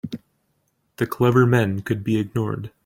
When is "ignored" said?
2.17-2.71